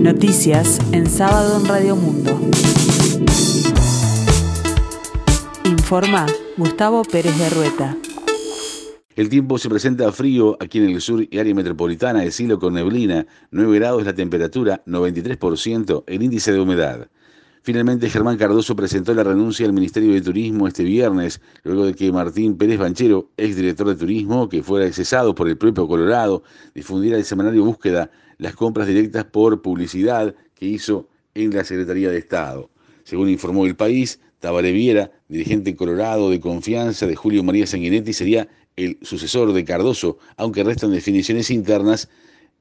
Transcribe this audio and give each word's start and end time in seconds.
Noticias 0.00 0.80
en 0.92 1.06
sábado 1.06 1.60
en 1.60 1.66
Radio 1.66 1.94
Mundo. 1.94 2.40
Informa 5.66 6.26
Gustavo 6.56 7.02
Pérez 7.02 7.38
de 7.38 7.50
Rueta. 7.50 7.98
El 9.14 9.28
tiempo 9.28 9.58
se 9.58 9.68
presenta 9.68 10.10
frío 10.10 10.56
aquí 10.58 10.78
en 10.78 10.88
el 10.88 11.02
sur 11.02 11.22
y 11.30 11.38
área 11.38 11.54
metropolitana 11.54 12.20
de 12.22 12.30
cielo 12.30 12.58
con 12.58 12.72
neblina, 12.72 13.26
9 13.50 13.78
grados 13.78 14.06
la 14.06 14.14
temperatura, 14.14 14.82
93% 14.86 16.04
el 16.06 16.22
índice 16.22 16.50
de 16.50 16.60
humedad. 16.60 17.08
Finalmente, 17.62 18.08
Germán 18.08 18.38
Cardoso 18.38 18.74
presentó 18.74 19.12
la 19.12 19.22
renuncia 19.22 19.66
al 19.66 19.74
Ministerio 19.74 20.14
de 20.14 20.22
Turismo 20.22 20.66
este 20.66 20.82
viernes, 20.82 21.42
luego 21.62 21.84
de 21.84 21.94
que 21.94 22.10
Martín 22.10 22.56
Pérez 22.56 22.78
Banchero, 22.78 23.28
exdirector 23.36 23.88
de 23.88 23.96
Turismo, 23.96 24.48
que 24.48 24.62
fuera 24.62 24.90
cesado 24.92 25.34
por 25.34 25.46
el 25.46 25.58
propio 25.58 25.86
Colorado, 25.86 26.42
difundiera 26.74 27.18
el 27.18 27.24
semanario 27.24 27.62
Búsqueda 27.64 28.10
las 28.38 28.56
compras 28.56 28.86
directas 28.86 29.26
por 29.26 29.60
publicidad 29.60 30.34
que 30.54 30.64
hizo 30.64 31.08
en 31.34 31.54
la 31.54 31.62
Secretaría 31.62 32.08
de 32.10 32.16
Estado. 32.16 32.70
Según 33.04 33.28
informó 33.28 33.66
el 33.66 33.76
país, 33.76 34.20
Tabaré 34.38 34.72
Viera, 34.72 35.10
dirigente 35.28 35.76
colorado 35.76 36.30
de 36.30 36.40
confianza 36.40 37.06
de 37.06 37.14
Julio 37.14 37.42
María 37.42 37.66
Sanguinetti, 37.66 38.14
sería 38.14 38.48
el 38.76 38.96
sucesor 39.02 39.52
de 39.52 39.64
Cardoso, 39.66 40.16
aunque 40.38 40.64
restan 40.64 40.92
definiciones 40.92 41.50
internas 41.50 42.08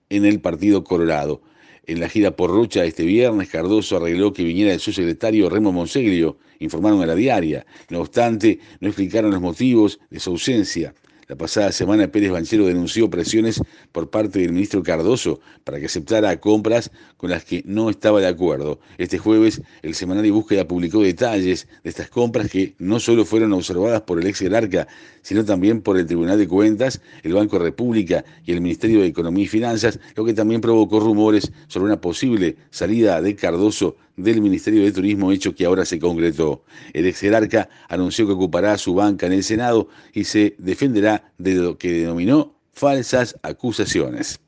en 0.09 0.25
el 0.25 0.41
Partido 0.41 0.83
Colorado. 0.83 1.41
En 1.89 1.99
la 1.99 2.07
gira 2.07 2.35
por 2.35 2.51
Rocha 2.51 2.85
este 2.85 3.03
viernes, 3.03 3.49
Cardoso 3.49 3.97
arregló 3.97 4.31
que 4.31 4.43
viniera 4.43 4.71
el 4.71 4.79
subsecretario 4.79 5.49
Remo 5.49 5.71
Monseglio, 5.71 6.37
informaron 6.59 7.01
a 7.01 7.07
la 7.07 7.15
diaria. 7.15 7.65
No 7.89 8.01
obstante, 8.01 8.59
no 8.79 8.89
explicaron 8.89 9.31
los 9.31 9.41
motivos 9.41 9.99
de 10.11 10.19
su 10.19 10.29
ausencia. 10.29 10.93
La 11.29 11.35
pasada 11.35 11.71
semana 11.71 12.07
Pérez 12.07 12.31
Banchero 12.31 12.65
denunció 12.65 13.07
presiones 13.07 13.61
por 13.91 14.09
parte 14.09 14.39
del 14.39 14.51
ministro 14.51 14.81
Cardoso 14.81 15.39
para 15.63 15.79
que 15.79 15.85
aceptara 15.85 16.39
compras 16.39 16.89
con 17.17 17.29
las 17.29 17.45
que 17.45 17.61
no 17.67 17.91
estaba 17.91 18.19
de 18.19 18.25
acuerdo. 18.25 18.79
Este 18.97 19.19
jueves 19.19 19.61
el 19.83 19.93
semanario 19.93 20.33
Búsqueda 20.33 20.67
publicó 20.67 21.03
detalles 21.03 21.67
de 21.83 21.89
estas 21.91 22.09
compras 22.09 22.49
que 22.49 22.73
no 22.79 22.99
solo 22.99 23.25
fueron 23.25 23.53
observadas 23.53 24.01
por 24.01 24.19
el 24.19 24.25
ex 24.25 24.39
jerarca, 24.39 24.87
sino 25.21 25.45
también 25.45 25.81
por 25.81 25.99
el 25.99 26.07
Tribunal 26.07 26.39
de 26.39 26.47
Cuentas, 26.47 26.99
el 27.21 27.33
Banco 27.33 27.59
República 27.59 28.25
y 28.43 28.53
el 28.53 28.61
Ministerio 28.61 29.01
de 29.01 29.05
Economía 29.05 29.43
y 29.43 29.47
Finanzas, 29.47 29.99
lo 30.15 30.25
que 30.25 30.33
también 30.33 30.61
provocó 30.61 30.99
rumores 30.99 31.51
sobre 31.67 31.85
una 31.85 32.01
posible 32.01 32.57
salida 32.71 33.21
de 33.21 33.35
Cardoso 33.35 33.97
del 34.23 34.41
Ministerio 34.41 34.83
de 34.83 34.91
Turismo, 34.91 35.31
hecho 35.31 35.55
que 35.55 35.65
ahora 35.65 35.85
se 35.85 35.99
concretó. 35.99 36.63
El 36.93 37.05
ex 37.05 37.19
jerarca 37.19 37.69
anunció 37.87 38.27
que 38.27 38.33
ocupará 38.33 38.77
su 38.77 38.93
banca 38.93 39.25
en 39.25 39.33
el 39.33 39.43
Senado 39.43 39.87
y 40.13 40.25
se 40.25 40.55
defenderá 40.57 41.31
de 41.37 41.55
lo 41.55 41.77
que 41.77 41.91
denominó 41.91 42.55
falsas 42.73 43.35
acusaciones. 43.43 44.39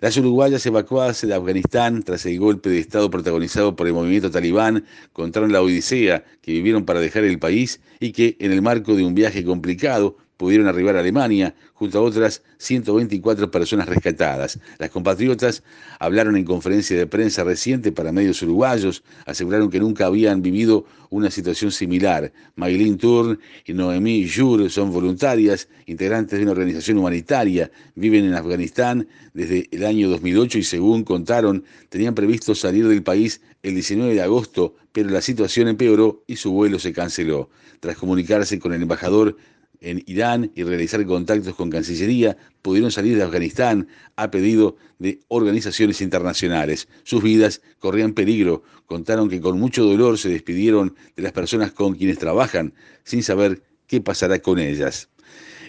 Las 0.00 0.16
uruguayas 0.16 0.66
evacuadas 0.66 1.20
de 1.22 1.34
Afganistán 1.34 2.02
tras 2.02 2.26
el 2.26 2.38
golpe 2.40 2.68
de 2.68 2.80
Estado 2.80 3.08
protagonizado 3.10 3.76
por 3.76 3.86
el 3.86 3.92
movimiento 3.92 4.30
talibán 4.30 4.84
contaron 5.12 5.52
la 5.52 5.62
odisea 5.62 6.24
que 6.40 6.52
vivieron 6.52 6.84
para 6.84 7.00
dejar 7.00 7.22
el 7.24 7.38
país 7.38 7.80
y 8.00 8.10
que 8.10 8.36
en 8.40 8.50
el 8.50 8.62
marco 8.62 8.96
de 8.96 9.04
un 9.04 9.14
viaje 9.14 9.44
complicado 9.44 10.16
pudieron 10.42 10.66
arribar 10.66 10.96
a 10.96 10.98
Alemania 10.98 11.54
junto 11.72 11.98
a 11.98 12.02
otras 12.02 12.42
124 12.58 13.48
personas 13.52 13.88
rescatadas. 13.88 14.58
Las 14.76 14.90
compatriotas 14.90 15.62
hablaron 16.00 16.36
en 16.36 16.44
conferencia 16.44 16.98
de 16.98 17.06
prensa 17.06 17.44
reciente 17.44 17.92
para 17.92 18.10
medios 18.10 18.42
uruguayos, 18.42 19.04
aseguraron 19.24 19.70
que 19.70 19.78
nunca 19.78 20.06
habían 20.06 20.42
vivido 20.42 20.84
una 21.10 21.30
situación 21.30 21.70
similar. 21.70 22.32
Maylin 22.56 22.98
Turn 22.98 23.38
y 23.64 23.72
Noemí 23.72 24.28
Jur 24.28 24.68
son 24.68 24.90
voluntarias, 24.92 25.68
integrantes 25.86 26.36
de 26.36 26.42
una 26.42 26.50
organización 26.50 26.98
humanitaria, 26.98 27.70
viven 27.94 28.24
en 28.24 28.34
Afganistán 28.34 29.06
desde 29.34 29.68
el 29.70 29.86
año 29.86 30.08
2008 30.08 30.58
y 30.58 30.64
según 30.64 31.04
contaron, 31.04 31.62
tenían 31.88 32.16
previsto 32.16 32.56
salir 32.56 32.88
del 32.88 33.04
país 33.04 33.40
el 33.62 33.74
19 33.74 34.12
de 34.12 34.22
agosto, 34.22 34.74
pero 34.90 35.08
la 35.08 35.20
situación 35.20 35.68
empeoró 35.68 36.24
y 36.26 36.34
su 36.34 36.50
vuelo 36.50 36.80
se 36.80 36.92
canceló. 36.92 37.48
Tras 37.78 37.96
comunicarse 37.96 38.58
con 38.58 38.72
el 38.72 38.82
embajador 38.82 39.36
en 39.82 40.02
Irán 40.06 40.50
y 40.54 40.62
realizar 40.62 41.04
contactos 41.04 41.54
con 41.54 41.70
Cancillería, 41.70 42.36
pudieron 42.62 42.90
salir 42.90 43.16
de 43.16 43.24
Afganistán 43.24 43.88
a 44.16 44.30
pedido 44.30 44.76
de 44.98 45.20
organizaciones 45.28 46.00
internacionales. 46.00 46.88
Sus 47.02 47.22
vidas 47.22 47.60
corrían 47.78 48.14
peligro. 48.14 48.62
Contaron 48.86 49.28
que 49.28 49.40
con 49.40 49.58
mucho 49.58 49.84
dolor 49.84 50.18
se 50.18 50.28
despidieron 50.28 50.94
de 51.16 51.22
las 51.22 51.32
personas 51.32 51.72
con 51.72 51.94
quienes 51.94 52.18
trabajan, 52.18 52.72
sin 53.04 53.22
saber 53.22 53.62
qué 53.86 54.00
pasará 54.00 54.38
con 54.38 54.58
ellas. 54.58 55.08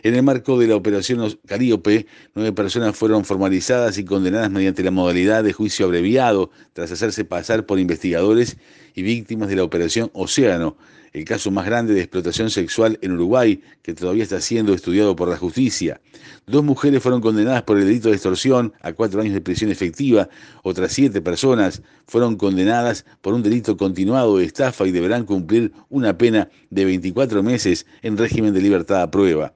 En 0.03 0.15
el 0.15 0.23
marco 0.23 0.59
de 0.59 0.67
la 0.67 0.75
operación 0.75 1.39
Caríope, 1.47 2.07
nueve 2.35 2.51
personas 2.51 2.93
fueron 2.93 3.23
formalizadas 3.23 3.97
y 3.97 4.03
condenadas 4.03 4.51
mediante 4.51 4.83
la 4.83 4.91
modalidad 4.91 5.45
de 5.45 5.53
juicio 5.53 5.85
abreviado, 5.85 6.51
tras 6.73 6.91
hacerse 6.91 7.23
pasar 7.23 7.65
por 7.65 7.79
investigadores 7.79 8.57
y 8.95 9.01
víctimas 9.01 9.47
de 9.47 9.55
la 9.55 9.63
operación 9.63 10.11
Océano, 10.11 10.75
el 11.13 11.23
caso 11.23 11.51
más 11.51 11.65
grande 11.65 11.93
de 11.93 12.01
explotación 12.01 12.49
sexual 12.49 12.99
en 13.01 13.13
Uruguay, 13.13 13.61
que 13.81 13.93
todavía 13.93 14.23
está 14.23 14.41
siendo 14.41 14.73
estudiado 14.73 15.15
por 15.15 15.29
la 15.29 15.37
justicia. 15.37 16.01
Dos 16.47 16.65
mujeres 16.65 17.01
fueron 17.01 17.21
condenadas 17.21 17.63
por 17.63 17.77
el 17.77 17.85
delito 17.85 18.09
de 18.09 18.15
extorsión 18.15 18.73
a 18.81 18.91
cuatro 18.91 19.21
años 19.21 19.33
de 19.33 19.39
prisión 19.39 19.71
efectiva, 19.71 20.27
otras 20.63 20.91
siete 20.91 21.21
personas 21.21 21.81
fueron 22.07 22.35
condenadas 22.35 23.05
por 23.21 23.33
un 23.33 23.41
delito 23.41 23.77
continuado 23.77 24.37
de 24.37 24.43
estafa 24.43 24.85
y 24.85 24.91
deberán 24.91 25.23
cumplir 25.23 25.71
una 25.87 26.17
pena 26.17 26.49
de 26.71 26.83
24 26.83 27.41
meses 27.41 27.85
en 28.01 28.17
régimen 28.17 28.53
de 28.53 28.61
libertad 28.61 29.01
a 29.01 29.09
prueba. 29.09 29.53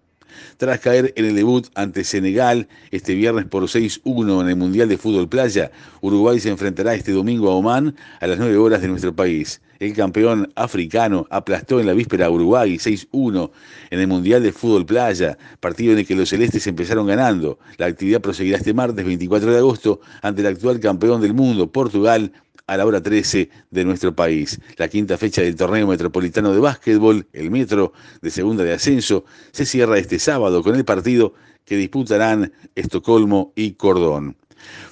Tras 0.58 0.80
caer 0.80 1.14
en 1.16 1.26
el 1.26 1.36
debut 1.36 1.68
ante 1.76 2.04
Senegal 2.04 2.68
este 2.92 3.16
viernes 3.16 3.46
por 3.46 3.64
6-1 3.64 4.42
en 4.42 4.50
el 4.50 4.56
Mundial 4.56 4.90
de 4.90 4.98
Fútbol 4.98 5.30
Playa, 5.30 5.72
Uruguay 6.02 6.40
se 6.40 6.50
enfrentará 6.50 6.96
este 6.96 7.12
domingo 7.12 7.50
a 7.50 7.56
Oman 7.56 7.96
a 8.20 8.28
las 8.28 8.38
9 8.40 8.58
horas 8.58 8.82
de 8.82 8.88
nuestro 8.88 9.16
país. 9.16 9.62
El 9.80 9.94
campeón 9.94 10.52
africano 10.56 11.28
aplastó 11.30 11.80
en 11.80 11.86
la 11.86 11.94
víspera 11.94 12.26
a 12.26 12.32
Uruguay 12.32 12.78
6-1 12.78 13.52
en 13.92 14.00
el 14.00 14.08
Mundial 14.08 14.42
de 14.42 14.52
Fútbol 14.52 14.88
Playa, 14.88 15.38
partido 15.60 15.94
en 15.94 16.00
el 16.00 16.08
que 16.08 16.16
los 16.16 16.30
celestes 16.30 16.66
empezaron 16.66 17.06
ganando. 17.06 17.60
La 17.78 17.86
actividad 17.86 18.22
proseguirá 18.22 18.58
este 18.58 18.74
martes 18.74 19.06
24 19.06 19.52
de 19.52 19.58
agosto 19.58 20.02
ante 20.24 20.42
el 20.42 20.48
actual 20.48 20.80
campeón 20.80 21.22
del 21.22 21.36
mundo, 21.36 21.72
Portugal, 21.72 22.32
a 22.68 22.78
la 22.78 22.86
hora 22.86 23.02
13 23.02 23.50
de 23.72 23.86
nuestro 23.86 24.16
país. 24.16 24.60
La 24.78 24.90
quinta 24.90 25.18
fecha 25.18 25.42
del 25.42 25.56
torneo 25.56 25.88
metropolitano 25.88 26.54
de 26.54 26.60
básquetbol, 26.60 27.26
el 27.34 27.50
Metro 27.50 27.94
de 28.22 28.30
Segunda 28.30 28.64
de 28.64 28.74
Ascenso, 28.74 29.26
se 29.52 29.66
cierra 29.66 29.98
este 29.98 30.20
sábado 30.20 30.62
con 30.62 30.76
el 30.76 30.86
partido 30.86 31.34
que 31.66 31.78
disputarán 31.78 32.52
Estocolmo 32.76 33.54
y 33.56 33.74
Cordón. 33.74 34.36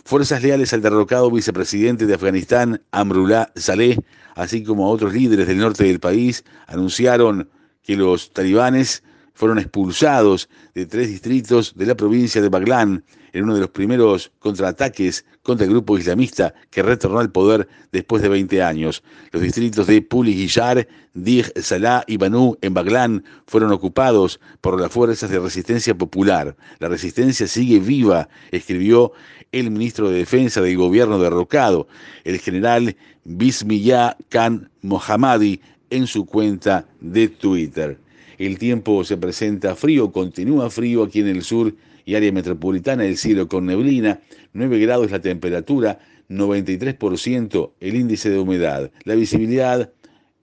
Fuerzas 0.04 0.42
leales 0.42 0.74
al 0.74 0.82
derrocado 0.82 1.30
vicepresidente 1.30 2.06
de 2.06 2.14
Afganistán, 2.14 2.82
Amrullah 2.92 3.52
Saleh, 3.56 3.98
así 4.36 4.64
como 4.64 4.86
a 4.86 4.90
otros 4.90 5.14
líderes 5.14 5.48
del 5.48 5.58
norte 5.58 5.84
del 5.84 6.00
país, 6.00 6.44
anunciaron 6.68 7.50
que 7.84 7.96
los 7.96 8.32
talibanes 8.32 9.04
fueron 9.36 9.60
expulsados 9.60 10.50
de 10.74 10.88
tres 10.88 11.10
distritos 11.10 11.76
de 11.76 11.86
la 11.86 11.96
provincia 11.96 12.42
de 12.42 12.50
Baglán 12.50 13.04
en 13.34 13.44
uno 13.44 13.54
de 13.54 13.60
los 13.60 13.70
primeros 13.70 14.32
contraataques 14.40 15.26
contra 15.44 15.66
el 15.66 15.72
grupo 15.74 15.98
islamista 15.98 16.54
que 16.72 16.82
retornó 16.82 17.20
al 17.20 17.32
poder 17.32 17.68
después 17.92 18.22
de 18.24 18.30
20 18.30 18.64
años. 18.64 19.04
Los 19.32 19.42
distritos 19.42 19.88
de 19.88 20.02
Puli 20.02 20.34
Guillar, 20.34 20.88
Dig 21.14 21.52
Salah 21.62 22.06
y 22.08 22.16
Banú 22.16 22.58
en 22.62 22.74
Baglán 22.74 23.26
fueron 23.46 23.74
ocupados 23.74 24.40
por 24.62 24.80
las 24.80 24.90
fuerzas 24.90 25.30
de 25.30 25.40
resistencia 25.40 25.94
popular. 25.94 26.56
La 26.80 26.88
resistencia 26.88 27.46
sigue 27.46 27.80
viva, 27.80 28.30
escribió 28.52 29.12
el 29.52 29.70
ministro 29.70 30.10
de 30.10 30.20
Defensa 30.20 30.62
del 30.62 30.78
gobierno 30.78 31.20
derrocado, 31.20 31.90
el 32.24 32.40
general 32.40 32.96
Bismillah 33.26 34.16
Khan 34.30 34.70
Mohammadi, 34.82 35.60
en 35.90 36.08
su 36.08 36.26
cuenta 36.26 36.88
de 37.02 37.28
Twitter. 37.28 38.00
El 38.38 38.58
tiempo 38.58 39.04
se 39.04 39.18
presenta 39.18 39.76
frío, 39.76 40.12
continúa 40.12 40.70
frío 40.70 41.04
aquí 41.04 41.22
en 41.22 41.28
el 41.28 41.44
sur 41.44 41.74
y 42.06 42.16
área 42.16 42.32
metropolitana, 42.32 43.06
el 43.06 43.18
cielo 43.18 43.48
con 43.48 43.66
neblina, 43.66 44.20
9 44.54 44.80
grados 44.80 45.12
la 45.12 45.22
temperatura, 45.22 46.00
93% 46.30 47.72
el 47.80 47.96
índice 47.96 48.30
de 48.30 48.40
humedad. 48.40 48.92
La 49.04 49.16
visibilidad 49.16 49.92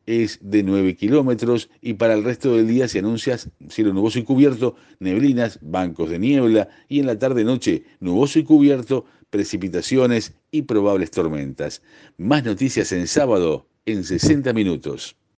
es 0.06 0.38
de 0.42 0.62
9 0.62 0.96
kilómetros 0.96 1.70
y 1.80 1.94
para 1.94 2.14
el 2.14 2.24
resto 2.24 2.56
del 2.56 2.66
día 2.66 2.88
se 2.88 2.98
anuncia 2.98 3.38
cielo 3.68 3.92
nuboso 3.92 4.18
y 4.18 4.24
cubierto, 4.24 4.74
neblinas, 4.98 5.58
bancos 5.62 6.10
de 6.10 6.18
niebla 6.18 6.68
y 6.88 7.00
en 7.00 7.06
la 7.06 7.18
tarde-noche 7.18 7.84
nuboso 8.00 8.38
y 8.38 8.44
cubierto, 8.44 9.04
precipitaciones 9.30 10.34
y 10.50 10.62
probables 10.62 11.10
tormentas. 11.10 11.82
Más 12.18 12.44
noticias 12.44 12.92
en 12.92 13.06
sábado 13.06 13.66
en 13.86 14.04
60 14.04 14.52
minutos. 14.52 15.16